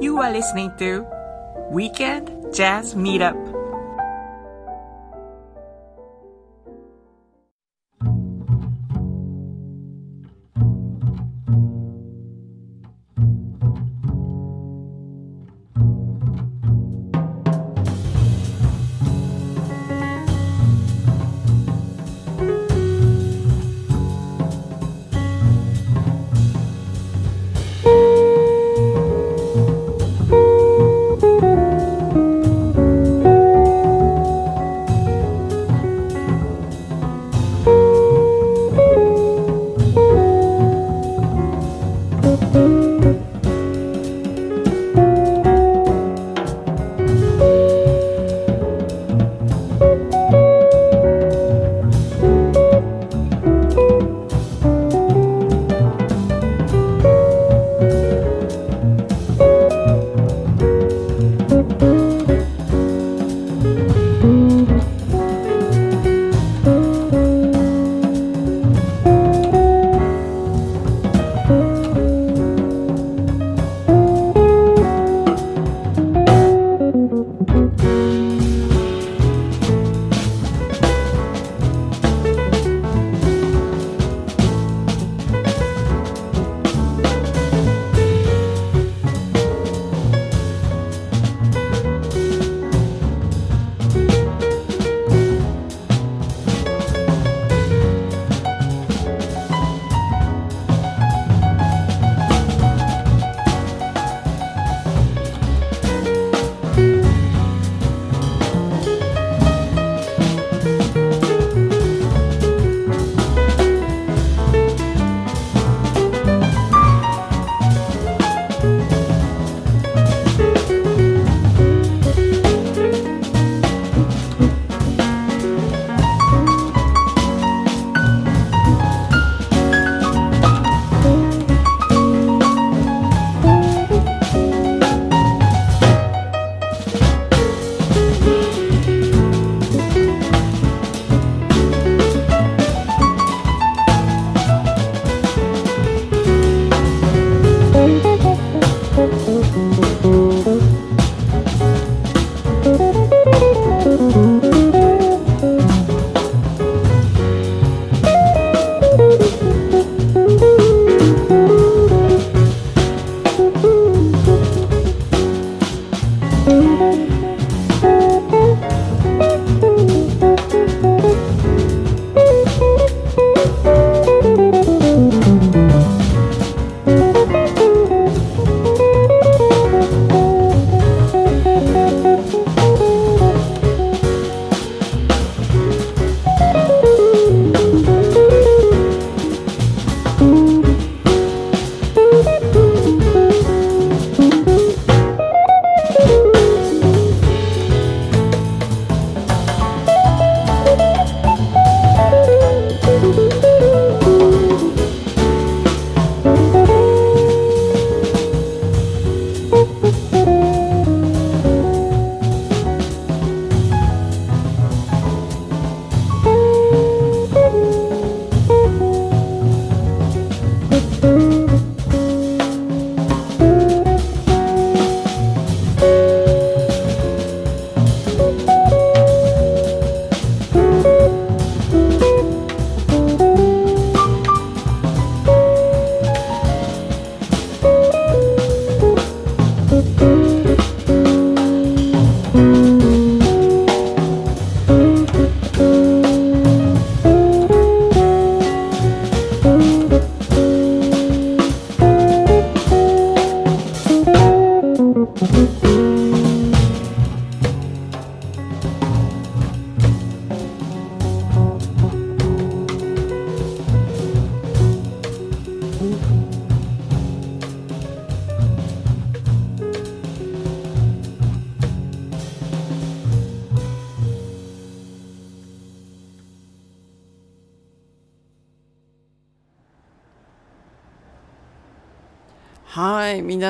[0.00, 1.06] You are listening to
[1.70, 3.53] Weekend Jazz Meetup.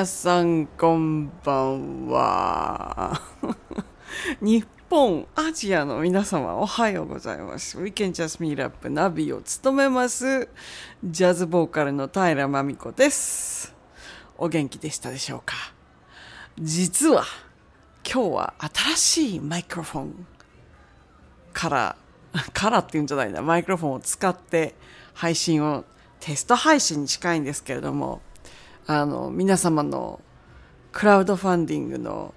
[0.05, 3.19] 皆さんこんばんは。
[4.39, 7.81] 日本、アジアの皆様おはようございます。
[7.81, 10.47] We can just meet up ナビを務めます。
[11.03, 13.73] ジャズボーカルの平真美子です。
[14.37, 15.55] お元気でしたでしょうか？
[16.59, 17.23] 実は
[18.07, 20.27] 今日は新しいマイクロフォン
[21.51, 21.95] から
[22.53, 24.75] からっていうんじゃないなマイクロフォンを使って
[25.15, 25.83] 配信を
[26.19, 28.21] テスト配信に近いんですけれども
[28.87, 30.21] あの皆様の
[30.91, 32.33] クラウドファンディングの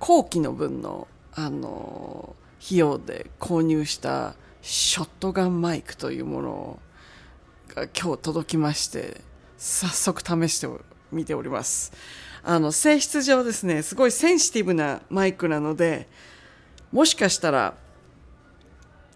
[0.00, 2.34] 後期の分のあの
[2.64, 6.78] 費用で購入したショットガンマイクというもの
[7.74, 9.20] が今日届きまして
[9.56, 10.68] 早速試して
[11.10, 11.92] みております。
[12.44, 16.08] あの性質上ですねすごいセンシティブなマイクなので
[16.90, 17.74] もしかしたら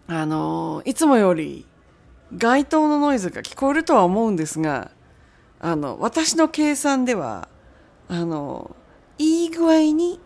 [0.06, 1.66] あのいつもより
[2.36, 4.92] 街灯のノイズが聞こえるとは思うんですが
[5.60, 7.48] あの私の計算では
[8.08, 8.76] あの
[9.18, 10.20] いい具合に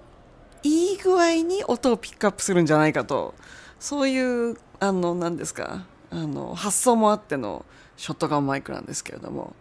[0.62, 3.34] いい具合に音をピックアップするんじゃないかと
[3.78, 7.64] そういうあの何ですかあの発想もあっての
[7.96, 9.54] ショットガンマイクなんですけれども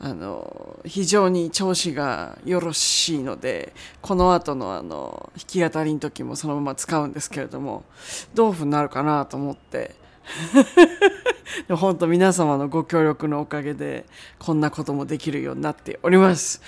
[0.00, 7.84] あの非常に調子がよろしいのでこの後のあの弾き語りの時もそのまま使うんですけれども
[8.34, 9.96] どういうふうになるかなと思って
[11.66, 14.06] でも本当皆様のご協力のおかげで
[14.38, 16.60] こんなこともできるようになっております。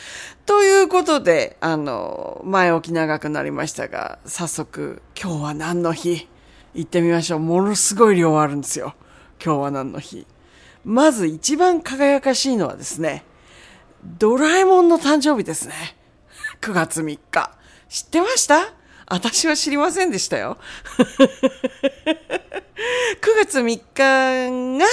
[0.47, 6.29] ということであの前置き長くなりましたが早速今日は何の日？
[6.75, 8.95] 行ってみましょうものすごい量あるんですよ
[9.45, 10.27] 今日は何の日？
[10.85, 13.25] まず一番輝かしいのはですね、
[14.19, 15.75] ドラえもんの誕生日ですね。
[16.63, 17.51] 9月3日。
[17.89, 18.73] 知ってました？
[19.11, 20.57] 私は知りませんでしたよ。
[23.21, 24.87] 9月3日が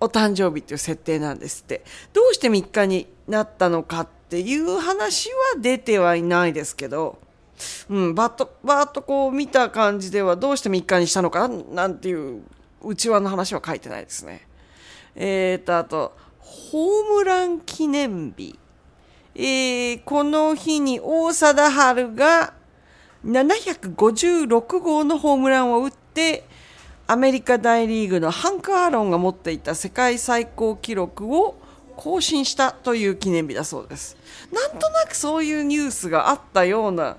[0.00, 1.84] お誕生日っていう設定なんですって。
[2.14, 7.18] どうして3日になったのかっていう話は出てはいないですけど、
[7.90, 12.42] うん、バッと、バッとこう見た感じではどうして3日にしたのかなんていう
[12.82, 14.48] 内輪の話は書いてないですね。
[15.14, 18.58] えーと、あと、ホームラン記念日。
[19.34, 22.54] えー、この日に大貞治が
[23.24, 26.46] 756号のホームランを打って、
[27.06, 31.56] アメリカ大リーグのハンク・アーロンが持っていた世界最高記録を
[31.96, 34.16] 更新したという記念日だそうです。
[34.52, 37.16] なんとなくそういうニュースがあったような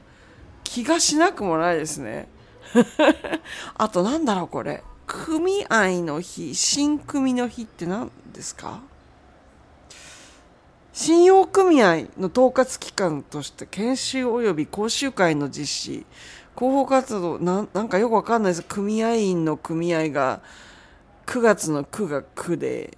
[0.64, 2.30] 気がしなくもないですね。
[3.76, 4.84] あとなんだろうこれ。
[5.08, 8.82] 組合の日、新組の日って何ですか？
[11.02, 16.06] 信用組合の統括機関として研修及び講習会の実施、
[16.58, 18.64] 広報活動な、なんかよくわかんないです。
[18.64, 20.42] 組合員の組合が
[21.26, 22.98] 9月の9が9で、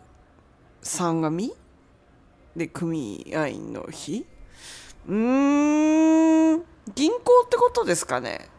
[0.81, 1.53] 3がみ
[2.55, 4.25] で、組合員の日？
[5.07, 6.63] うーん、
[6.95, 8.49] 銀行ってことですかね。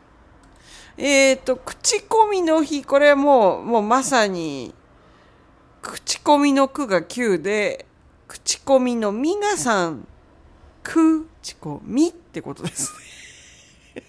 [0.96, 4.72] えっ、ー、と、口コミの日、これもう、もうまさに、
[5.80, 7.86] 口コミの句が9で、
[8.32, 9.92] 口コミのみがさ
[10.82, 12.90] くちこみってことです
[13.94, 14.02] ね。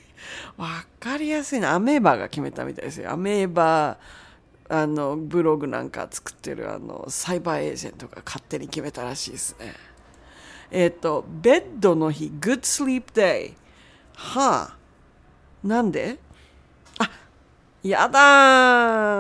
[0.56, 1.74] わかりやすいな。
[1.74, 3.12] アメーバが決めたみたいですよ。
[3.12, 3.98] アメーバ、
[4.70, 9.74] あの、ブログなんか作ってる、あの、サイバーエージェントが勝手に決めたらしいですね。
[10.72, 13.56] えっ、ー、と、ベッドの日、Good Sleep Day。
[14.14, 14.78] はあ。
[15.68, 16.18] なんで？
[17.00, 17.10] あ
[17.84, 18.20] やだ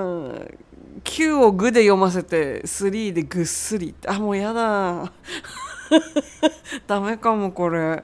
[0.01, 0.57] ー
[1.03, 3.93] 9をグで読ませて3でぐっすり。
[4.07, 5.11] あもうやだ。
[6.87, 8.03] ダメかもこれ。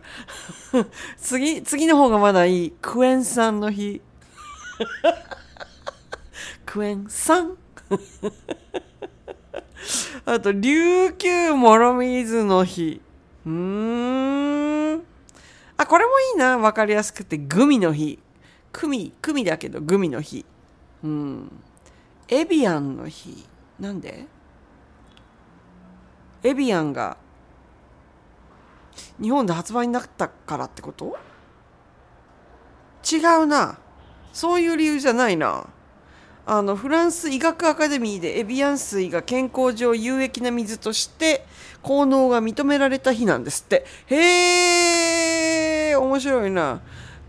[1.17, 2.73] 次次の方がまだいい。
[2.81, 4.01] クエン酸の日。
[6.65, 7.57] クエン酸。
[10.25, 13.01] あと琉球もろみずの日。
[13.45, 15.03] うーん。
[15.77, 16.57] あこれもいいな。
[16.57, 18.19] 分かりやすくてグミの日。
[18.71, 20.45] クミ、クミだけどグミの日。
[21.03, 21.51] うん。
[22.29, 23.45] エビアンの日。
[23.79, 24.27] なんで？
[26.43, 27.17] エビアンが
[29.21, 31.17] 日本で発売になったからってこと？
[33.09, 33.77] 違うな。
[34.31, 35.65] そういう理由じゃないな。
[36.45, 41.45] あの、フランス医学アカデミーでエビアン水が健康上有益な水として
[41.81, 43.85] 効能が認められた日なんですって。
[44.07, 46.81] へえ、面白いな。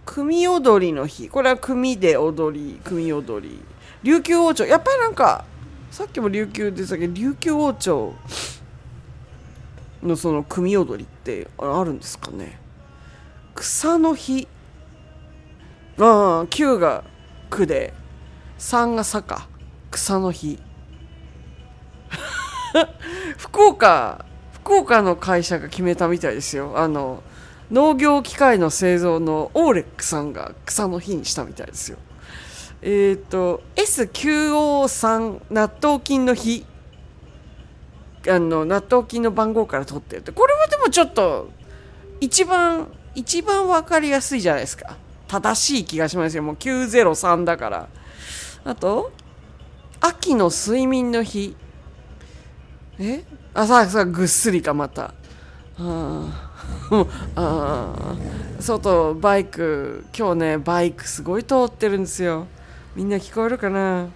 [0.05, 3.63] 組踊りの日これは組で踊り組踊り
[4.03, 4.65] 琉球王朝。
[4.65, 5.45] やっぱりなんか
[5.91, 7.09] さっきも琉球で言ったけ？
[7.09, 8.15] ど琉球王朝
[10.03, 12.59] のその組踊りってあるんですかね？
[13.55, 14.49] 草の日。
[15.99, 17.05] ああ9が
[17.51, 17.93] 9で
[18.59, 19.47] 3が坂。
[19.91, 20.59] 草の日。
[23.37, 26.73] 福岡福岡の会社が決めたみたいですよ。
[26.77, 27.23] あの
[27.71, 31.99] 農業機械の製造のオーレックさんが草の日にしたみたいですよ。
[32.83, 36.65] えっ、ー、と S953 納豆菌の日。
[38.29, 40.33] あの納豆菌の番号から取ってるって。
[40.33, 41.49] これはでもちょっと
[42.21, 44.97] 一番一番わかりやすいじゃないですか。
[45.27, 46.43] 正しい気がしますよ。
[46.43, 47.89] もう903だから。
[48.65, 49.13] あと
[50.01, 51.57] 秋の睡眠の日。
[52.99, 53.25] え？
[53.55, 55.15] あさあさあぐっすりかまた。
[55.79, 56.51] あ
[57.37, 58.17] あ
[58.59, 62.47] 外バイク今日ねバイクすごい通ってるんですよ。
[62.97, 64.09] みんな聞こえるかな？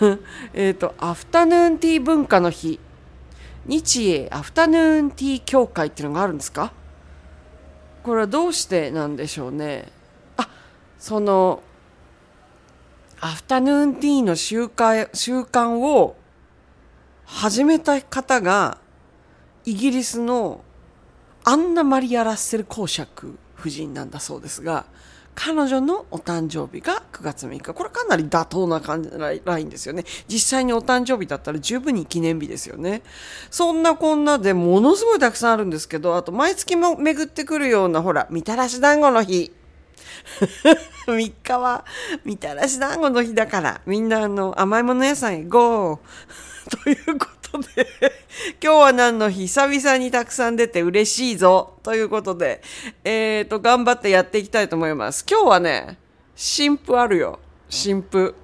[0.52, 2.78] えっとアフタヌーンティー文化の日。
[3.66, 6.72] 日英アフタヌーンティー協会っていうのがあるんですか？
[8.02, 9.90] これはどうしてなんでしょうね。
[10.36, 10.48] あ
[10.98, 11.62] その
[13.20, 16.16] アフタヌーンティーの習慣習慣を
[17.26, 18.78] 始めた方が
[19.66, 20.62] イギリスの
[21.44, 24.86] アンナ・マリア・ラッセル公爵夫人なんだそうですが
[25.40, 27.72] 彼女のお誕生日が9月6日。
[27.72, 29.10] これかなり妥当な感じ
[29.44, 30.04] ラインですよね。
[30.26, 33.02] 実際にお誕生日だったら十分に記念日ですよね。
[33.48, 39.52] そんなこんなでものすごいたくさんあるんですけどあと毎月も巡ってくるようなほらみたらし団子の日。
[41.06, 41.84] 3日は
[42.24, 45.98] みたらし団子の日だからみんなあの甘いもの屋さんへゴー。
[46.82, 47.37] ということ
[47.74, 47.86] で
[48.62, 49.46] 今日は何の日？
[49.46, 52.60] 久々にたくさん出て嬉しいぞということで、
[53.04, 55.24] えっ、ー、と、頑張ってやっていきたいと思います。
[55.28, 55.98] 今日はね、
[56.36, 57.38] 新婦あるよ。
[57.68, 58.34] 新婦。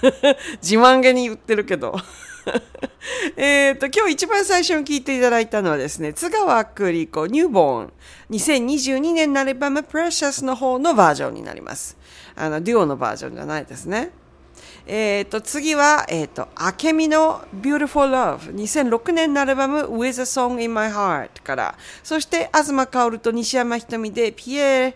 [0.62, 1.94] 自慢げに言ってるけど。
[3.36, 7.92] えっと、今日一番最初に聞いていただいたのはですね、津川栗子ニューボーン
[8.30, 11.96] 2022年のアルバム Precious の方のバージョンになります。
[12.34, 14.10] あの、デュオのバージョンじゃないですね。
[14.86, 18.54] え、ー、と、次は、え、ー、と、あけみの Beautiful Love。
[18.54, 24.94] 2006年のアルバム With a Song in My Heart から、そして、東薫と西山ひとみで Pierre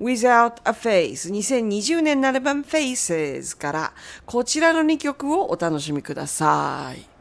[0.00, 1.30] Without a Face。
[1.30, 3.92] 2020年のアルバム Faces から、
[4.24, 7.16] こちらの2曲をお楽しみください。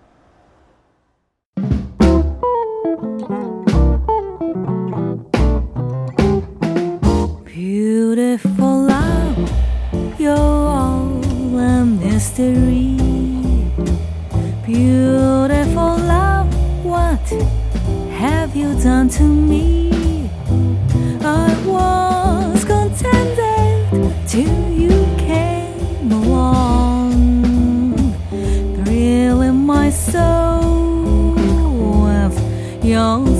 [7.45, 8.74] Beautiful
[12.37, 12.97] mystery.
[14.65, 16.47] Beautiful love,
[16.83, 17.21] what
[18.11, 20.29] have you done to me?
[21.21, 27.93] I was contented till you came along,
[28.83, 31.35] thrilling my soul
[32.03, 32.37] with
[32.83, 33.34] your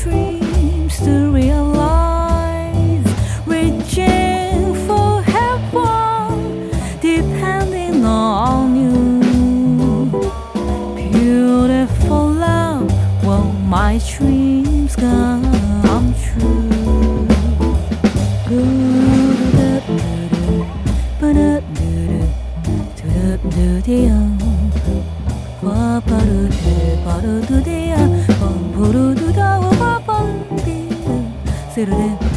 [0.00, 0.29] tree.
[31.80, 32.29] Serena.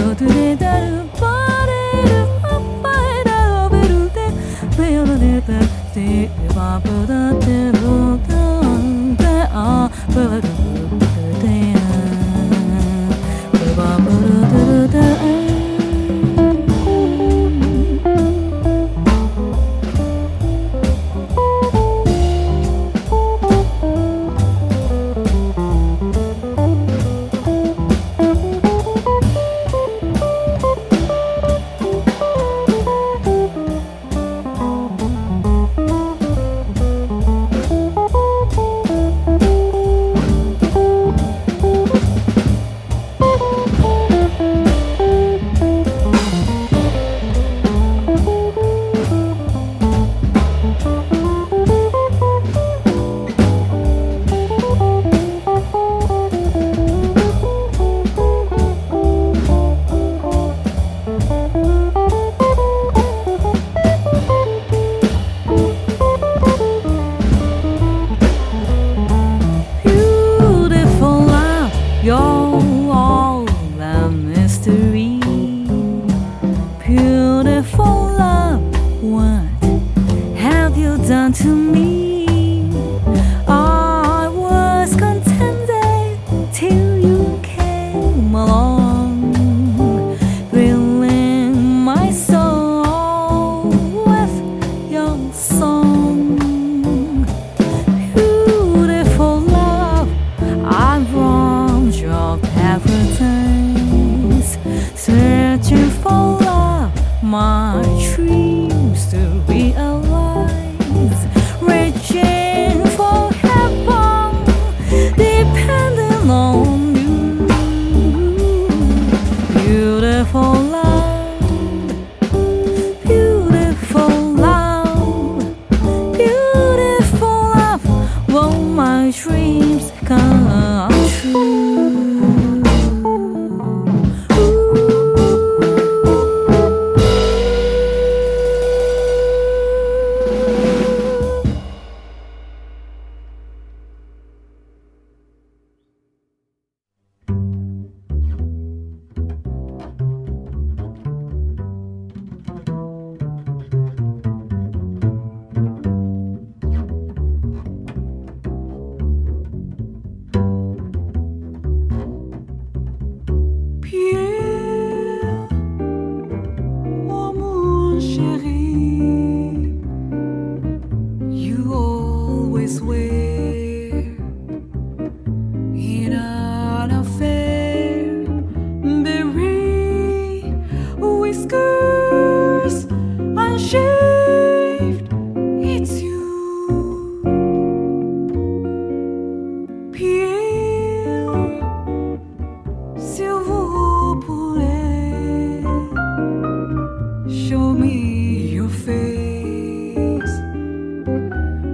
[0.00, 0.79] 外れだ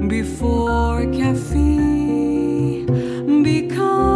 [0.08, 2.86] before caffeine
[3.42, 4.15] become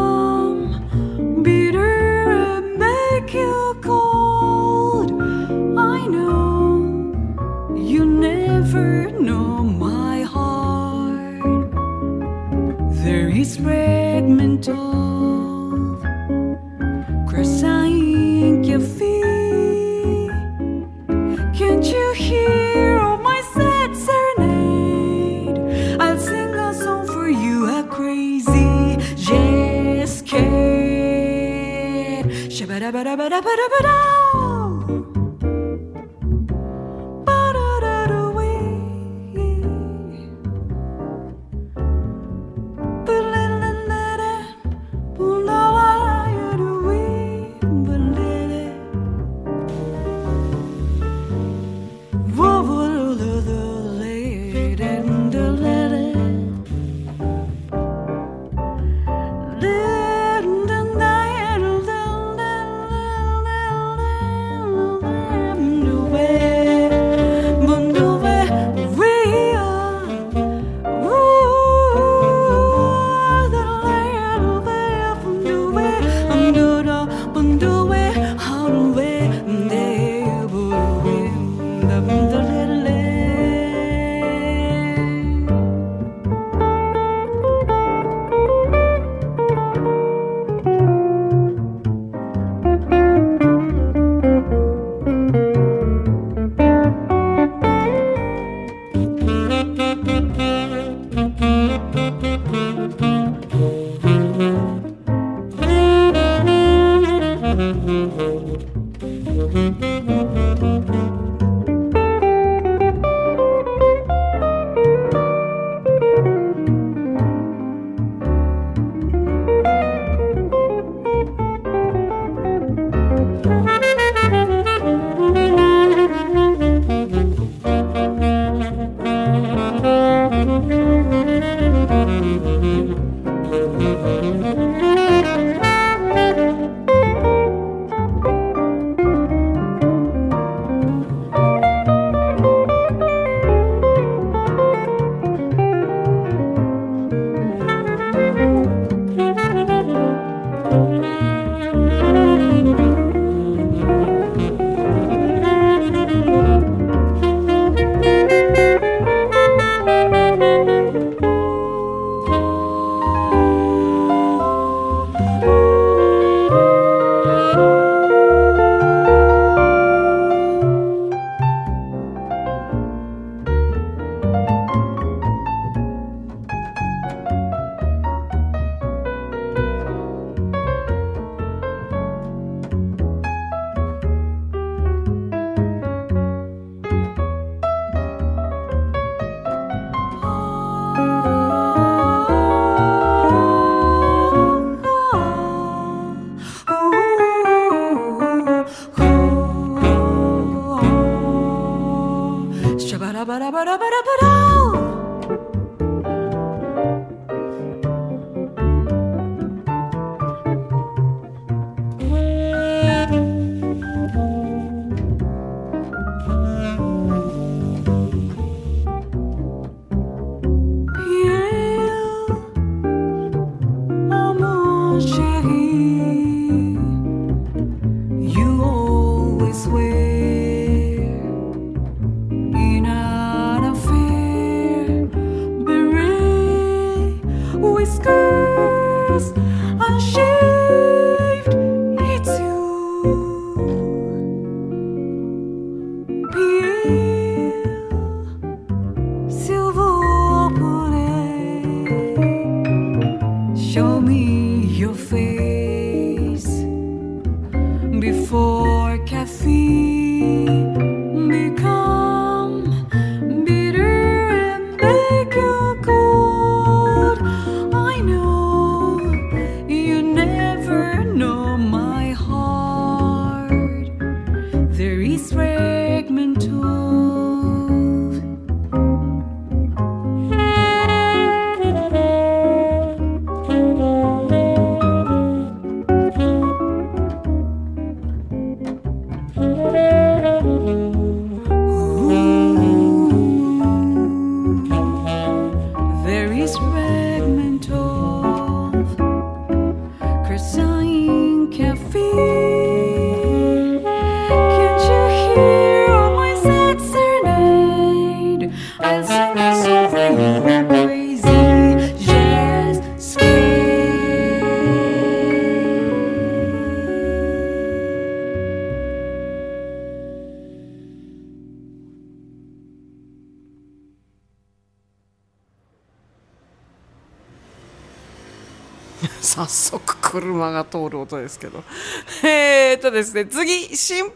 [330.63, 331.63] が通る音ですけど。
[332.23, 334.15] えっとですね、次、新譜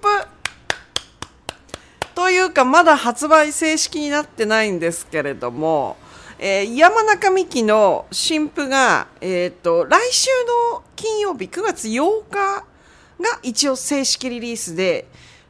[2.15, 5.97] というか、まだ発売正式になってないんですけれども、
[6.39, 10.31] えー山中美希の新譜が、えーっと、来週
[10.73, 12.65] の金曜日、9月8日
[13.21, 15.07] が一応正式リリースで、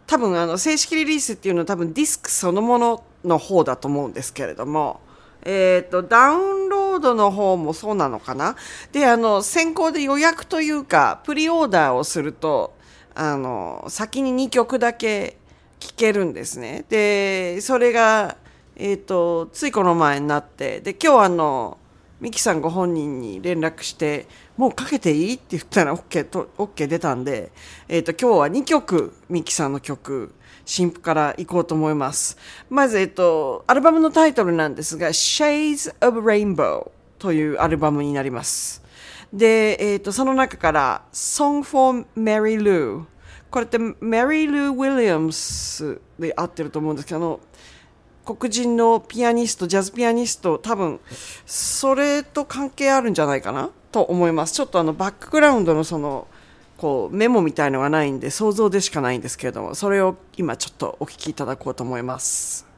[0.07, 5.00] 多分あの正式リリースっていうのは多分ディスクそのものの方だと思うんですけれども、
[5.44, 8.57] えっ、と、ダウンロードの方もそうなのかな？
[8.92, 12.74] で、あの、先行で予約というか、プリオーダーをすると、
[13.14, 15.37] あの、先に2曲だけ
[15.78, 16.85] 聴けるんですね。
[16.88, 18.37] で、それが、
[18.76, 21.78] えっ、と、ついこの前になって、で、今日あの、
[22.20, 24.26] ミキさんご本人に連絡して、
[24.57, 25.35] もうかけていい？
[25.35, 27.52] って言ったら OK と、OK 出たんで、
[27.88, 30.33] えっ、と、今日は2曲、ミキさんの曲、
[30.64, 32.37] 新譜から行こうと思います。
[32.70, 38.83] まず、えっと、アルバムのタイトルなんですが、Shades of Rainbow というアルバムになります。
[39.33, 43.05] で、えっと、その中から、Song for Mary Lou。
[43.50, 47.40] これって、Mary Lou Williams で合ってると思うんですけど、あの、
[48.24, 51.00] 黒人のピアニスト、ジャズピアニスト、多分、
[51.44, 54.55] それと関係あるんじゃないかなと思います。
[54.55, 56.27] ちょっとあの、バックグラウンドのその、
[56.85, 62.73] こう、メモみたいのがないんで、想像でしかないんですけれども、それを今ちょっとお聞きいただこうと思います。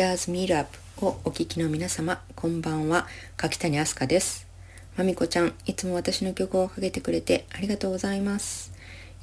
[0.00, 0.66] Weekend Jazz Meetup
[1.04, 3.06] をお聞きの皆様、こんばんは。
[3.36, 4.46] 柿谷飛鳥です。
[4.96, 8.72] まみこちゃん、いつも私の曲をかけてくれてありがとうございます。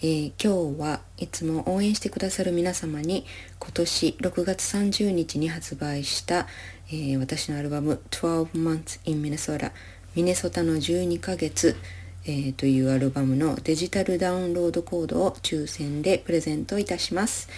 [0.03, 3.25] えー今日はいつも応援してくださる皆様に
[3.57, 6.45] 今年6月30日に発売した、
[6.89, 9.71] えー私のアルバム12 Months in Minnesota
[10.13, 11.75] ミネソタの12ヶ月、
[12.25, 17.49] えーというアルバムのデジタルダウンロードコードを抽選でプレゼントいたします。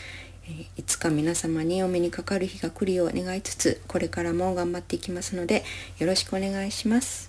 [0.77, 5.63] いつか皆様にお目にかかる日が来るよう願いつつこれからも頑張っていきますので
[5.99, 7.29] よろしくお願いします。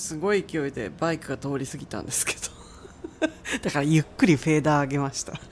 [0.00, 2.40] すごい勢いでバイクが通り過ぎたんですけど。
[3.62, 5.34] だからゆっくりフェーダー上げました。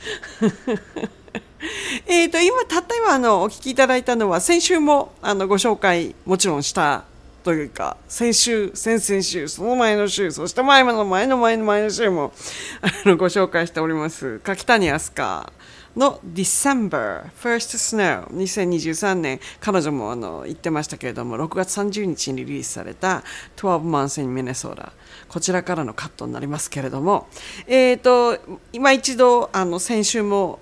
[2.07, 7.05] えっと今たった今あのお聞きいただいたのは先週もあのご紹介もちろんした
[7.45, 12.33] というか先週先々週その前の週そして前の前の前の前の週も
[12.81, 14.39] あのご紹介しております。
[14.39, 15.53] 柿谷飛鳥
[15.99, 19.41] の December First Snow 2023年。
[19.61, 23.23] 彼女もあの言ってましたけれども6月30日にリリースされた
[23.57, 24.93] 12 Months in Minnesota
[25.29, 27.27] こちらからのカットになりますけれども。
[27.67, 28.39] えっ、と
[28.73, 30.61] 今一度あの先週も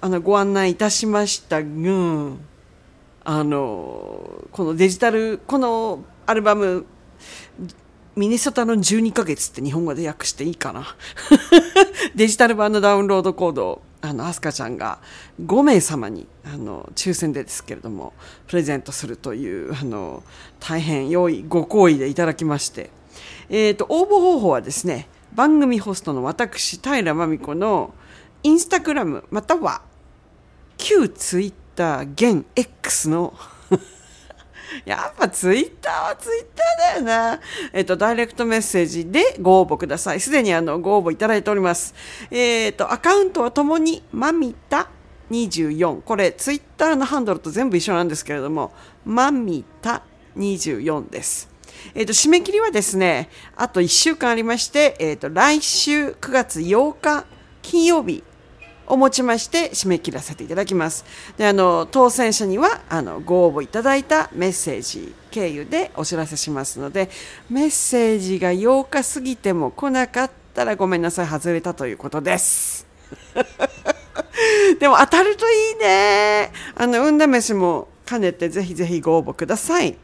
[0.00, 1.68] あのご案内いたしましたが
[3.24, 6.84] あのこのデジタルこのアルバム
[8.16, 10.86] ミネソタの12ヶ月って日本語で訳していいかな？
[12.14, 15.00] デジタル版のダウンロードコードをあのアスカちゃんが
[15.42, 18.12] 5名様にあの抽選でですけれども
[18.46, 20.22] プレゼントするというあの
[20.60, 22.90] 大変良いご好意でいただきまして、
[23.48, 27.94] えー、と応募方法はですね番組ホストの私平真美子の
[28.44, 29.82] インスタグラムまたは
[30.76, 33.34] 旧ツイッター現 X の
[34.84, 37.40] やっぱツイッターはツイッターだよな。
[37.72, 40.20] えっと、ダイレクトメッセージでご応募ください。
[40.20, 41.94] すでにあの、ご応募いただいております。
[42.30, 44.88] えっと、アカウントはともに、まみた
[45.30, 46.02] 24。
[46.02, 48.72] これ、ツイッターのハンドルと全部一緒なんですけれども、
[49.04, 50.02] まみた
[50.36, 51.48] 24です。
[51.94, 57.26] えっと、締め切りはですね、あと1週間ありまして、えっと、来週9月8日
[57.62, 58.22] 金曜日
[58.86, 61.04] をもちまして締め切らせていただきます。
[61.36, 67.10] で、あの、当選者には、あの、ご応募いただいたメッセージ経由でお知らせしますので、
[67.50, 72.86] メッセージが8日過ぎても来なかったらごめんなさい、外れたということです。
[74.78, 76.52] でも当たるといいね。
[76.74, 79.96] あの、運試しも兼ねてぜひぜひご応募ください。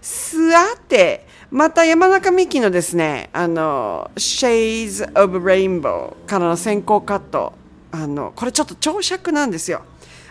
[0.00, 7.52] さて、また山中美希のですね、あの、Shades of Rainbow からの先行カット、
[8.02, 9.82] あの、これちょっと長尺なんですよ。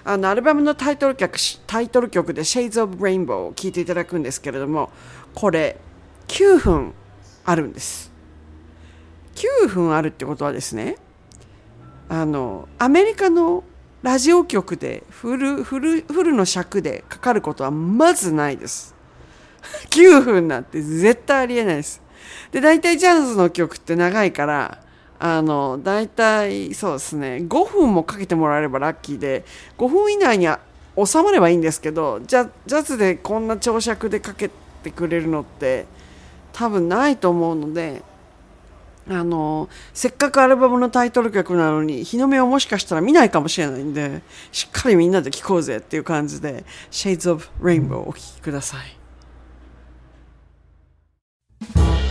[0.03, 4.91] あの、アルバムのタイトル曲、タイトル曲で Shades of Rainbow を聴いていただくんですけれども、
[5.33, 5.77] これ
[6.27, 6.93] 9分
[7.43, 8.11] あるんです。
[9.35, 10.97] 9分あるってことはですね、
[12.07, 13.63] あのアメリカの
[14.03, 18.93] ラジオ局でフルフルフルの尺でかかることはまずないです。
[19.89, 22.01] 9分なんて絶対ありえないです。
[22.51, 24.84] で大体ジャズの曲って長いから
[25.19, 29.45] あの大体そうですね5分もかけてもらえればラッキーで
[29.77, 30.47] 5分以内に
[31.03, 34.49] 収まればいいんですけどジャジャズでこんな長尺でかけ
[34.83, 35.85] てくれるのって
[36.53, 38.01] 多分ないと思うので
[39.07, 48.97] あのせっかくアルバムのタイトル曲なのに日の目をもしかしたら見ないかもしれないんでしっかりみんなで聴こうぜっていう感じで「Shades of Rainbow」お聴きください。「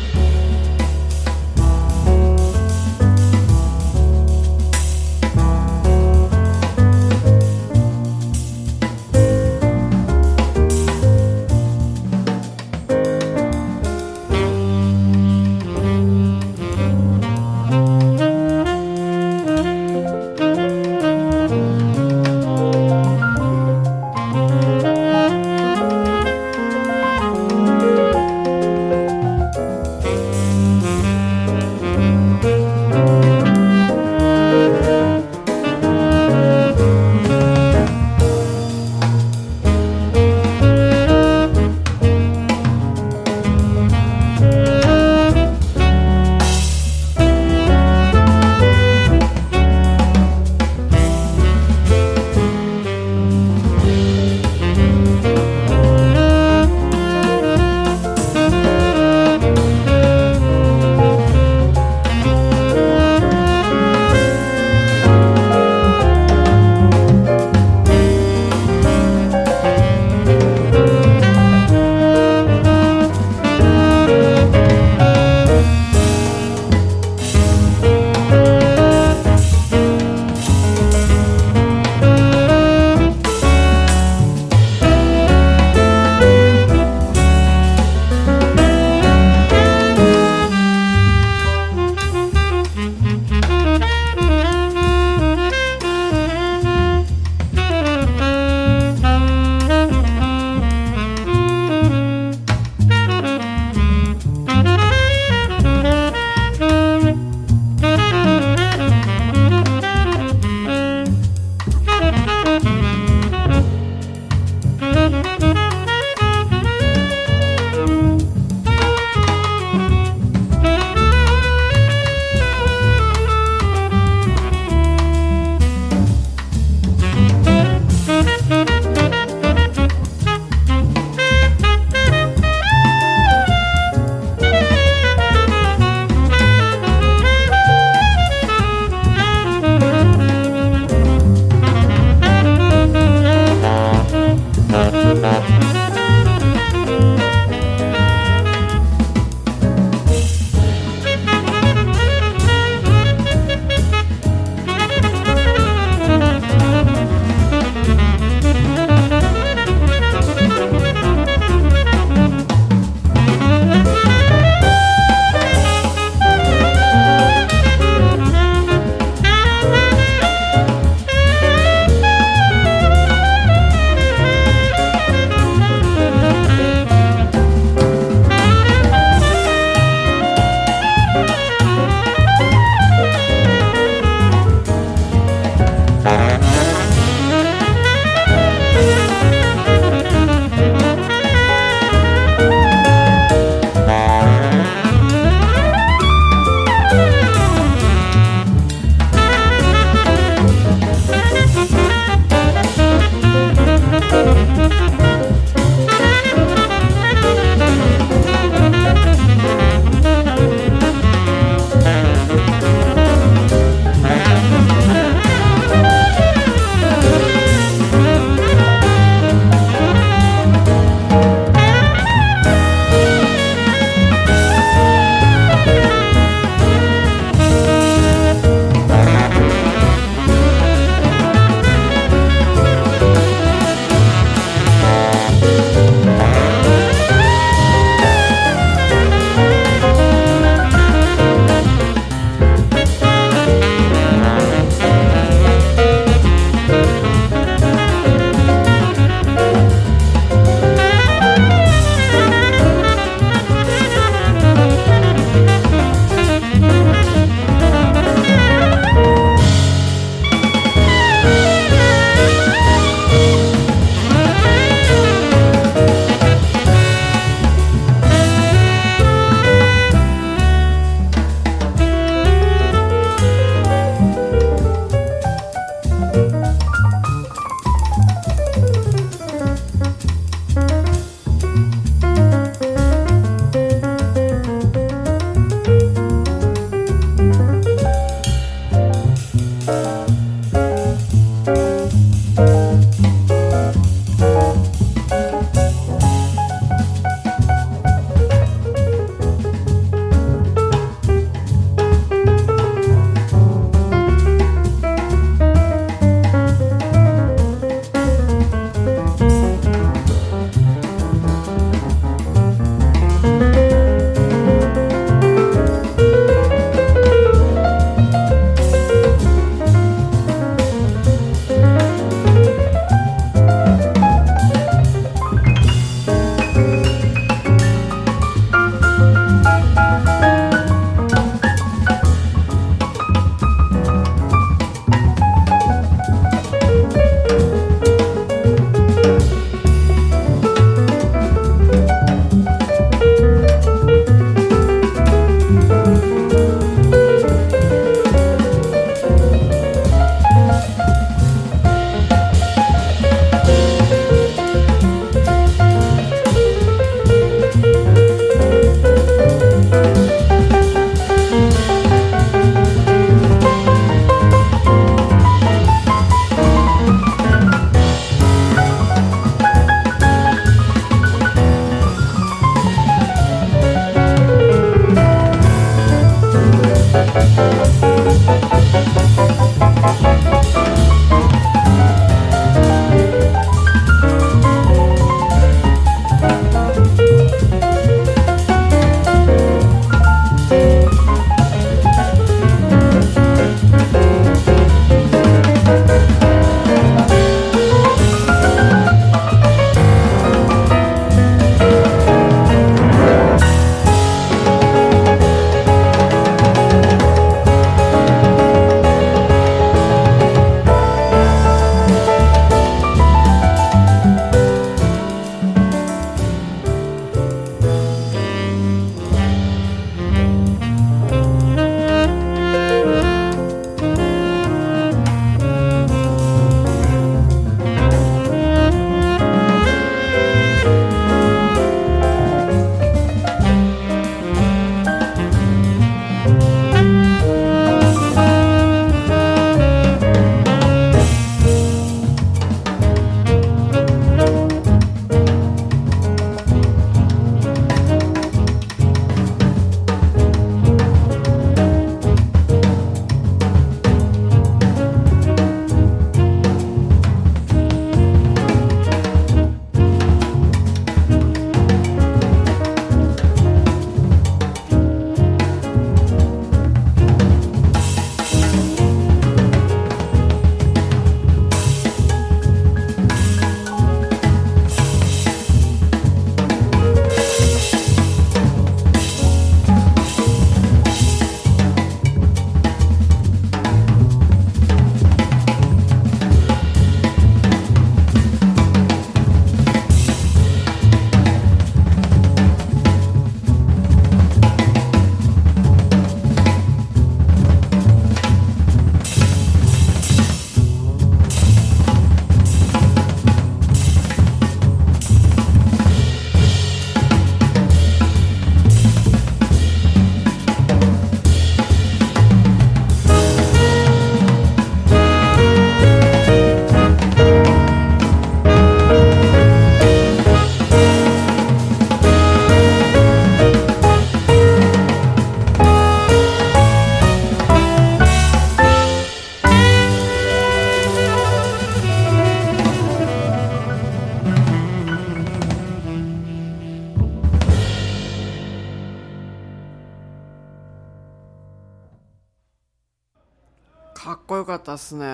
[544.75, 545.07] ったですね。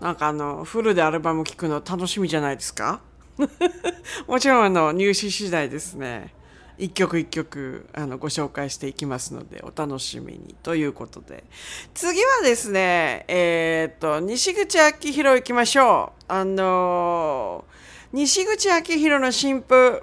[0.00, 3.00] なんかあの、フルでアルバム聴くの楽しみじゃないですか？
[4.26, 6.34] もちろんあの、入手次第ですね。
[6.80, 11.44] 一曲一曲あのご紹介していきますのでお楽しみにということで
[11.92, 17.66] 次はですねえー、っと西口昭弘行きましょうあの
[18.14, 20.02] 西口昭弘の新譜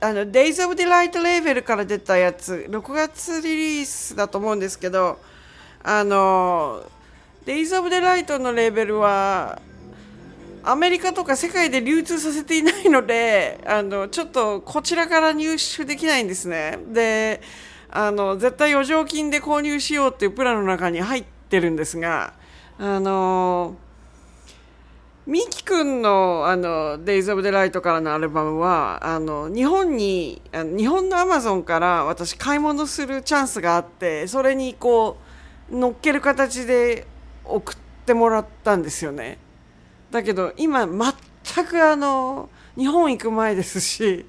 [0.00, 5.18] あの Days of Delight レーベルから出たやつ6月リリースだと思うんですけど
[5.82, 6.84] あの
[7.46, 9.62] Days of Delight のレーベルは
[10.64, 16.80] アメリカとか世界で流通させていないので あのちょっとこちらから入手できないんですね。
[16.88, 17.40] で
[17.88, 22.32] あの絶対余剰金で購入しようっていうプランの中に入ってるんですが
[22.80, 23.76] あの
[25.24, 35.16] ミキ君のあの Days of the Light からのアルバムはあの日本にあの日本のアマゾンから私買い物するチャンスがあってそれにこ
[35.70, 37.06] う乗っける形で
[37.48, 39.38] 送ってもらったんですよね。
[40.10, 44.26] だけど今全くあの日本行く前ですし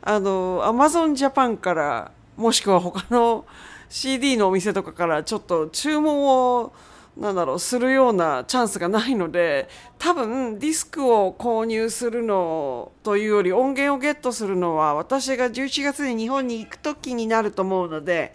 [0.00, 3.44] あのアマゾンジャパンからもしくは他の
[3.88, 6.72] CD のお店とかからちょっと注文を
[7.16, 18.34] なんだろうするようなチャンスがないので多分ディスクを購入するのというより音源をゲットするのは私が11月に日本に行く時になると思うので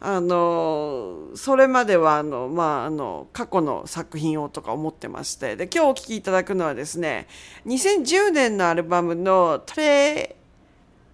[0.00, 5.56] あのそれまではあの、まあ、あの過去の作品をとか思ってまして。
[5.56, 7.26] で今日お聴きいただくのはですね
[7.66, 10.36] 2010年のアルバムの「トレ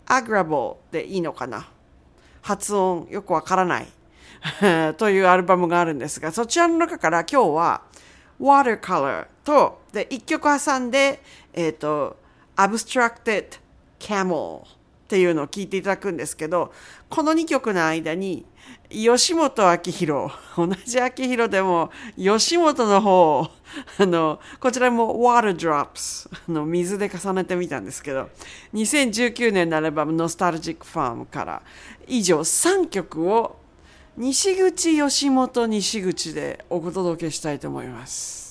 [0.07, 1.69] アグラボー」でいいのかな。
[2.43, 3.87] 発音よくわからない。
[4.99, 7.83] というアルバムがあるんですがそちらの中から今日は
[8.39, 11.23] 「Watercolor と」で1曲挟んで
[11.55, 12.17] 「えーと、
[12.57, 13.59] Abstracted
[13.99, 14.67] Camel」っ
[15.09, 16.73] ていうのを聞いていただくんですけど
[17.09, 18.45] この2曲の間に
[18.95, 23.51] 吉本明宏同じ明宏でも吉本の方
[23.99, 28.31] あのこちらも Water Drops の水で重ねてみたんですけど
[28.73, 31.63] 2019年のアルバム「Nostalgic・ Farm」から
[32.07, 33.57] 以上3曲を
[34.17, 38.44] 西口吉本西口でお届けしたいと思います。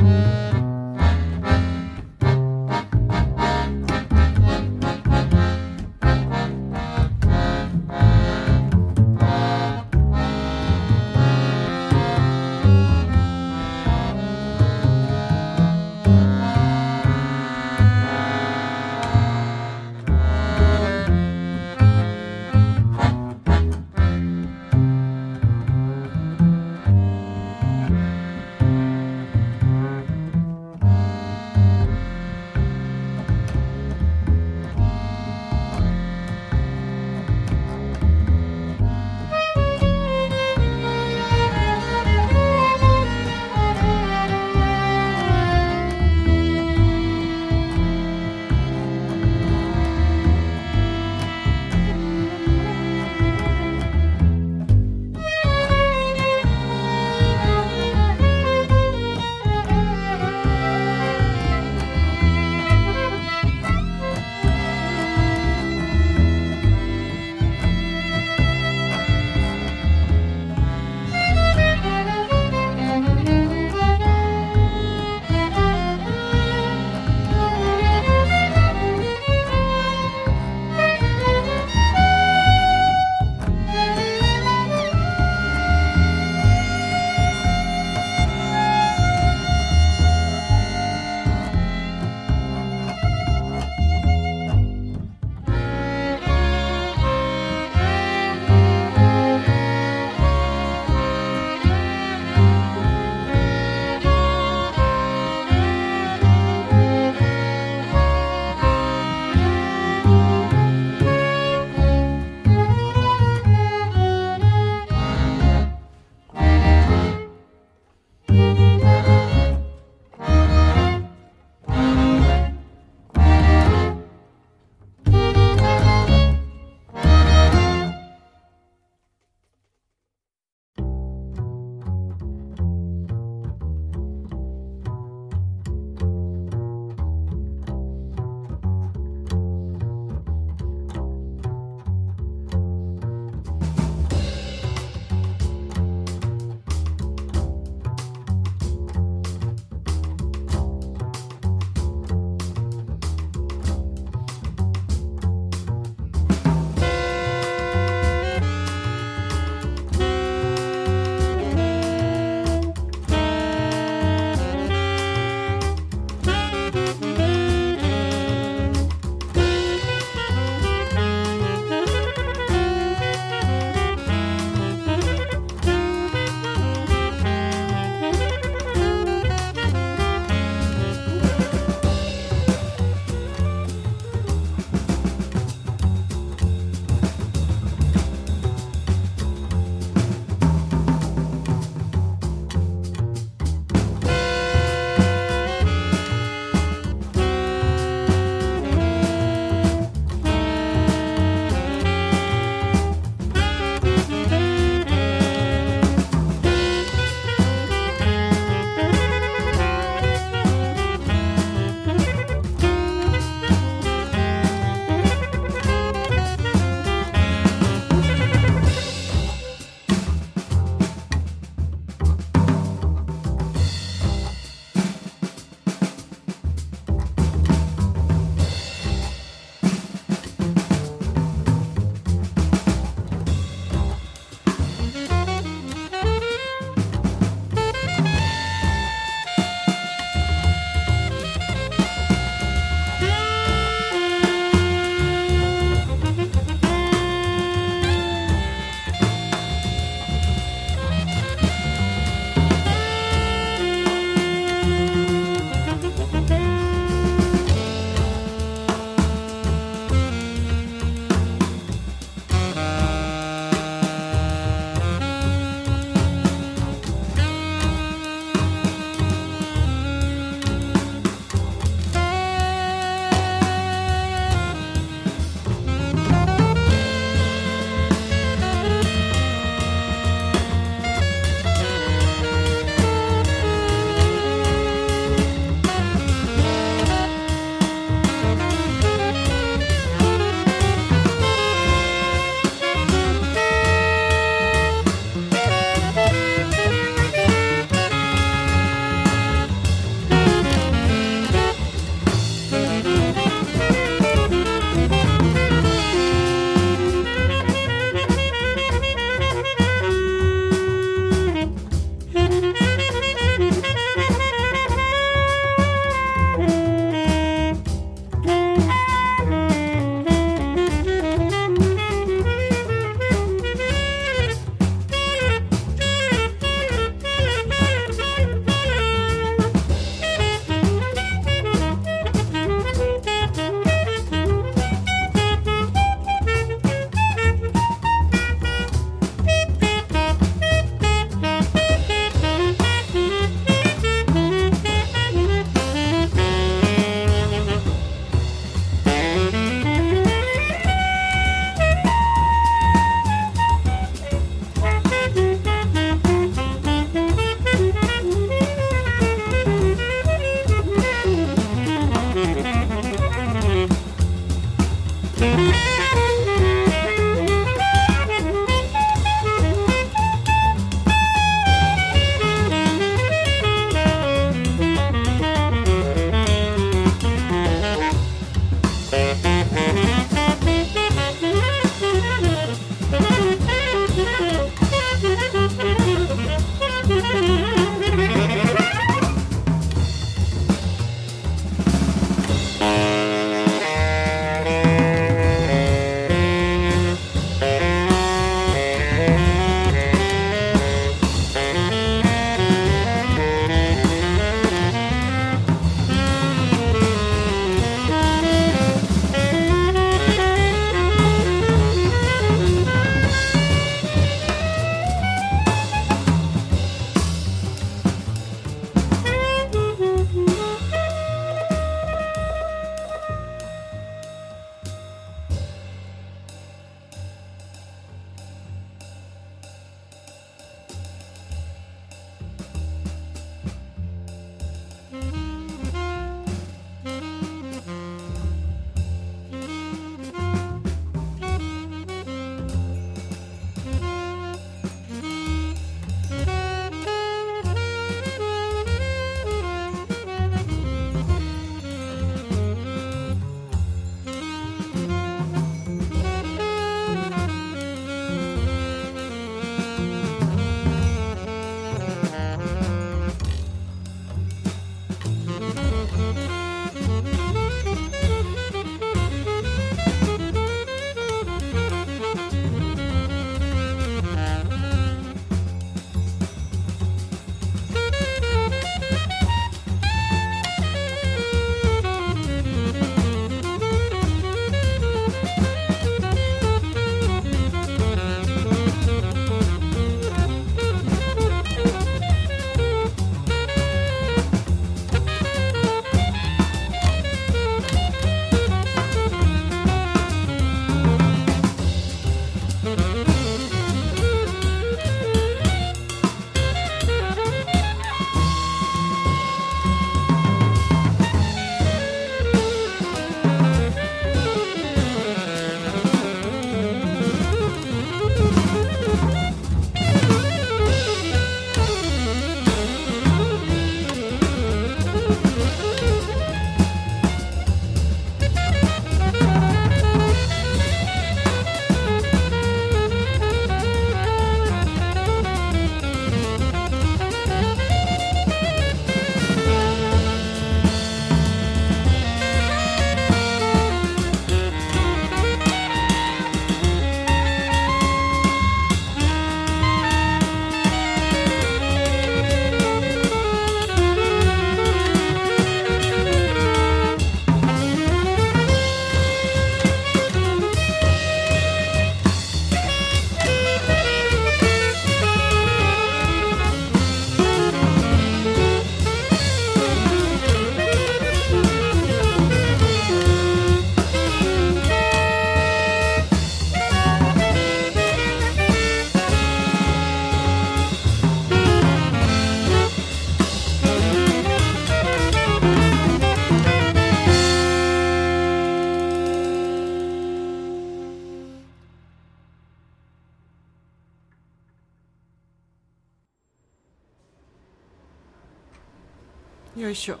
[599.56, 599.96] よいしょ。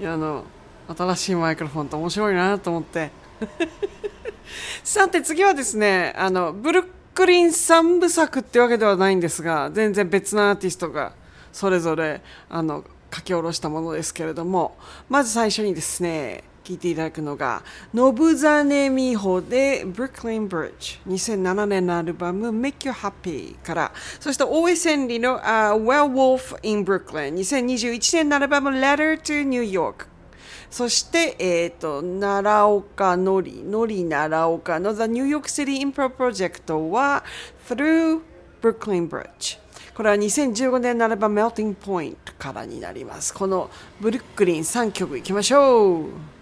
[0.00, 0.42] いやあの
[0.88, 3.12] 新しいマイクロフォンって面白いなと思って。
[4.82, 11.12] さて次はですねあのブルックリン三部作ってわけではないんですが全然別のアーティストが
[11.52, 12.82] それぞれあの
[13.14, 14.76] 書き下ろしたものですけれども
[15.08, 17.62] まず最初にですね聞いていただくのが
[17.96, 30.08] 「信真美穂」で「Brooklyn Bridge」2007年のアルバム「Make You Happy」からそして大江千里の、uh,「Werewolf in Brooklyn」2021年のアルバム「Letter to New York」
[30.70, 37.24] そして、えっ、と、奈良岡のり、のり奈良岡の The New York City Impro Project は
[37.66, 38.20] Through
[38.60, 39.58] Brooklyn Bridge。
[39.94, 43.32] これは2015年のアルバム Melting Point からになります。
[43.32, 46.04] このブルックリン3曲いきましょう。「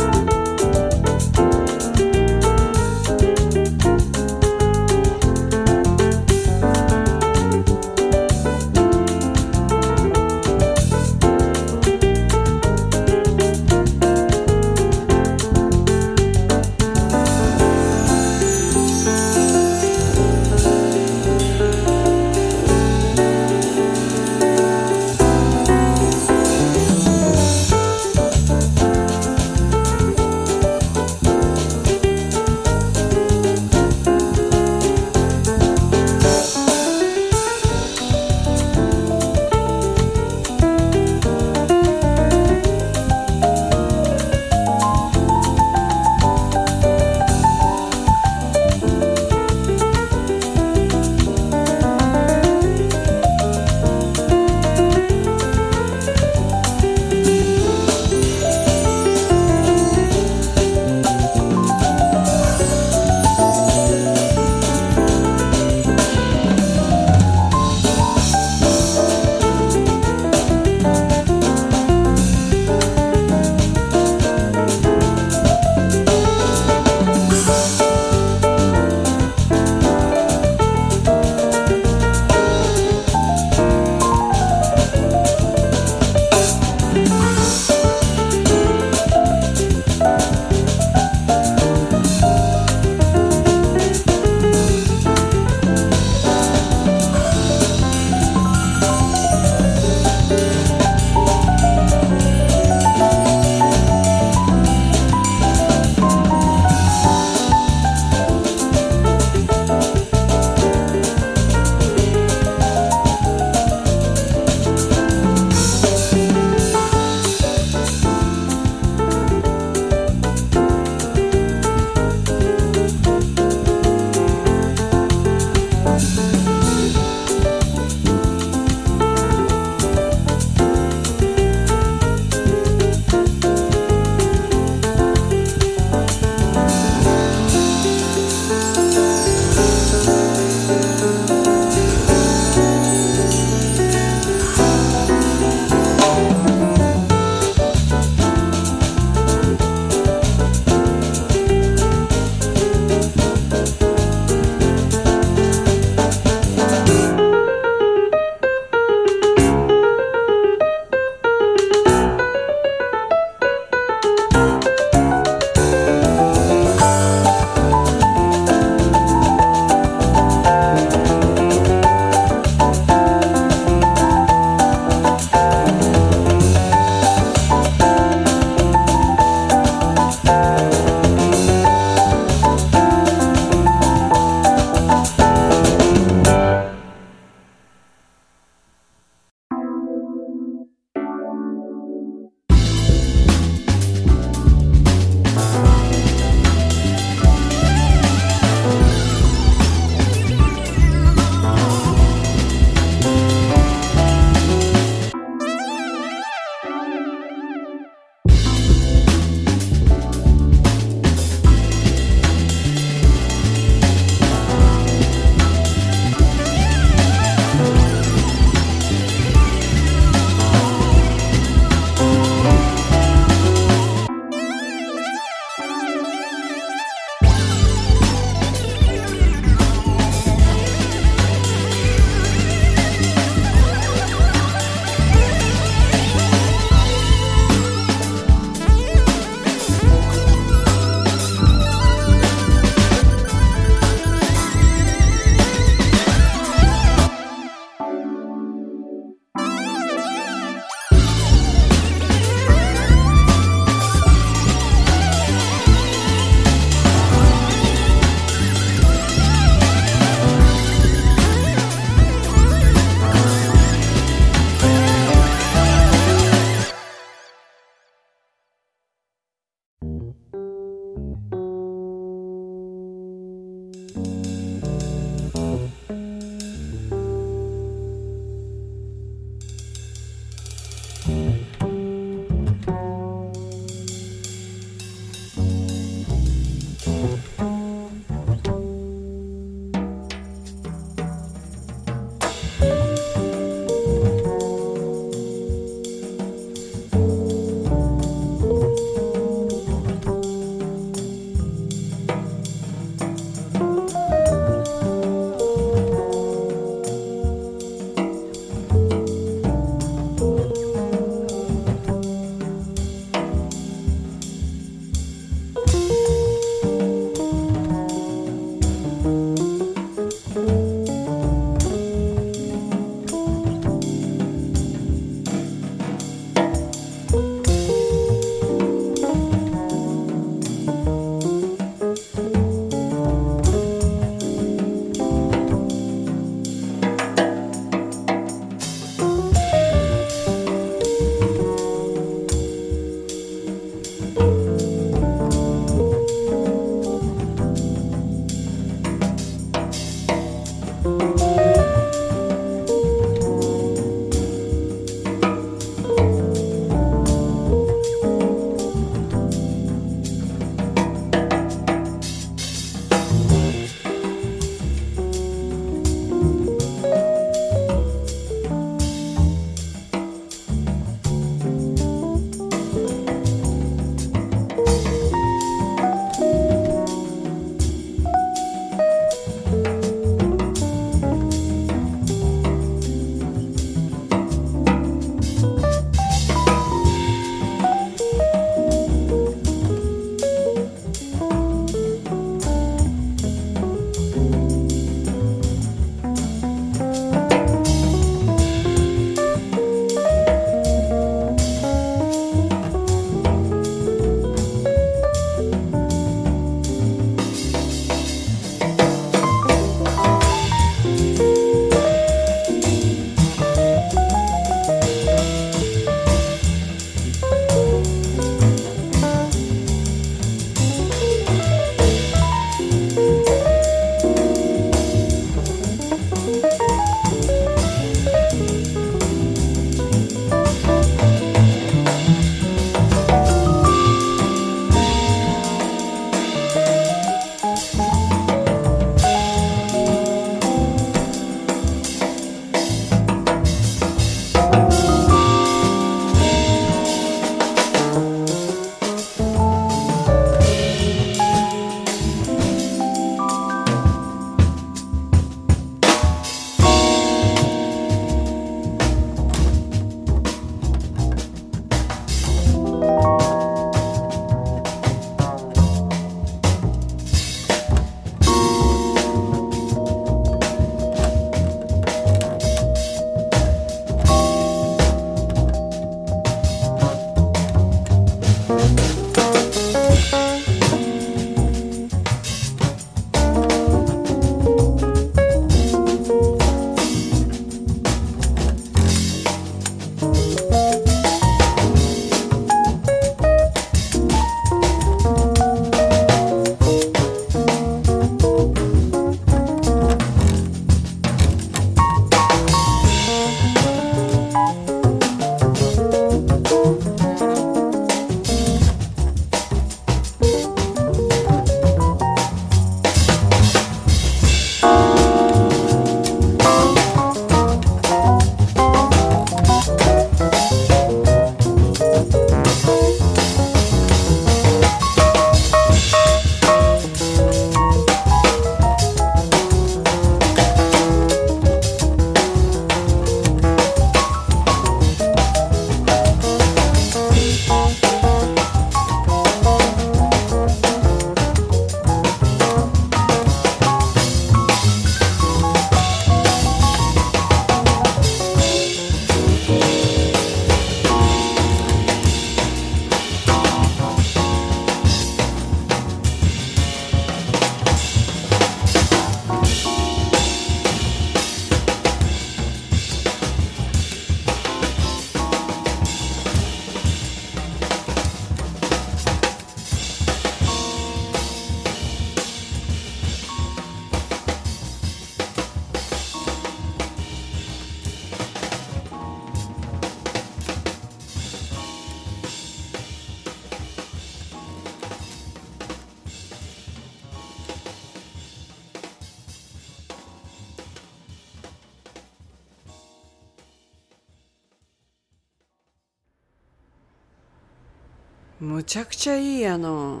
[599.04, 600.00] ちゃいいあの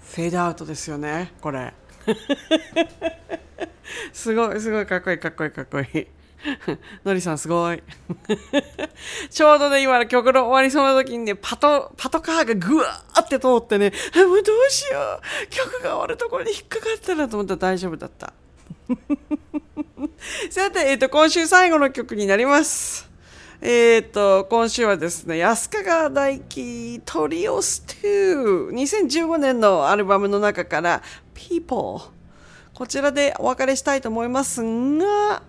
[0.00, 1.74] フェードアウトですよねこれ。
[4.12, 6.06] すごいすごいかっこいいかっこいいかっこいい。
[7.04, 7.82] のり さんすごい。
[9.28, 15.48] ちょうどね今の曲の終わりそうな時にねパトパトカーがぐわーって通ってねもうどうしよう。
[15.48, 17.54] 曲が終わるところに引っかかったなと思った。
[17.54, 18.32] ら大丈夫だった。
[20.48, 23.07] さて、えっ、と、今週最後の曲になります。
[23.60, 31.02] えっ、と、今週はですね、安川大輝トリオス2、2015年のアルバムの中から、
[31.34, 31.98] People。
[32.72, 35.42] こちらでお別れしたいと思いますが、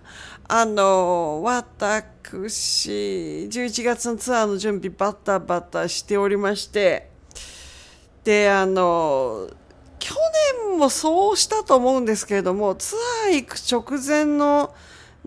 [0.48, 2.90] あの、私、
[3.48, 7.10] 11月のツアーの準備バタバタしておりまして、
[8.24, 9.48] で、あの、
[10.00, 10.16] 去
[10.66, 12.96] 年もそうしたと思うんですけれども、ツ
[13.26, 14.74] アー行く直前の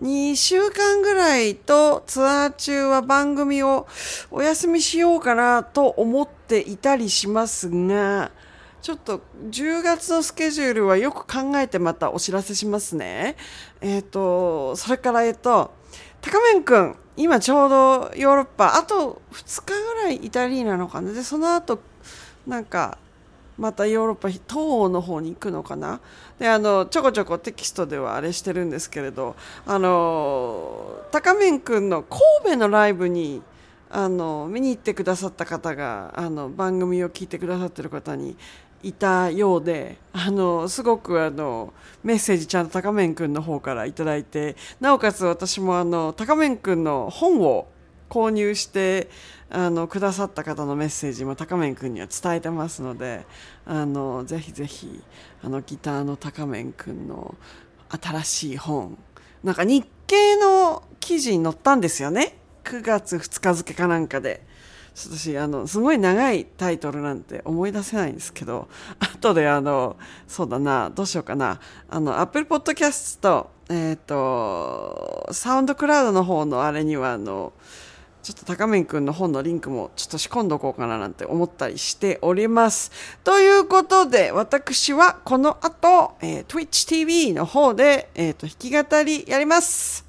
[0.02, 3.86] 2週間ぐらいとツアー中は番組を
[4.30, 8.32] お休みしようかなと思っていたりしますが、
[8.82, 13.36] ちょっと10月のスケジュールはよく考えてまたお知らせしますね。
[13.80, 15.72] えっ、と、それからえっ、と、
[16.20, 21.12] 高面くん、今ちょうどヨーロッパ、あと2日ぐらいイタリーなのかな。
[21.12, 21.78] で、その後、
[22.46, 22.98] なんか、
[23.56, 26.00] またヨーロッパ東欧の方に行くのかな
[26.38, 29.36] であのちょこちょこテキストではあれしてるんですけれど
[29.66, 33.42] あの高面くんの神戸のライブに
[33.90, 38.36] あの見に行ってくださった方があの番組を聞いてくださってる方に
[38.82, 47.66] いたようであのすごくあのメッセージちゃんと高面くんの方からいただいてなおかつ私もあの高面くんの本を
[48.10, 49.08] 購入して
[49.50, 53.24] あのくださった方のメッセージも高面くんには伝えてますので
[53.66, 55.02] あのぜひぜひ
[55.42, 57.34] あのギターの高面くんの
[57.88, 58.98] 新しい本
[59.42, 62.36] なんか日経の記事に載ったんですよね。
[62.64, 64.42] 9月2日付かなんかで。
[64.96, 68.68] 私あのすごい長いタイトルなんて思い出せないんですけど
[69.00, 69.96] 後であの
[70.28, 71.60] そうだなどうしようかな。
[71.88, 77.52] あの Apple Podcast とえっ、とサウンドクラウドの方のあれにはあの
[78.24, 82.90] ちょっと高面くんの本のリンクもちょっと仕込んどこうかななんて思ったりしております。
[83.22, 90.06] ということで、私はこの後、えー、TwitchTV の方で、えっ、と、弾き語りやります。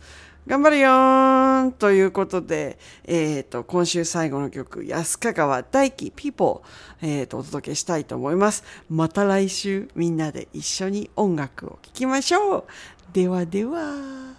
[0.48, 6.62] 頑張るよーんということで、えっ、と、今週最後の曲、安川大輝 People、
[7.02, 8.64] えっ、と、お届けしたいと思います。
[8.90, 12.64] また来週、みんなで一緒に音楽を聴きましょう。
[13.12, 14.36] ではでは。